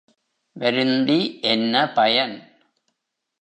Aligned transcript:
வருந்தி 0.55 1.39
என்ன 1.43 1.91
பயன்! 1.91 2.35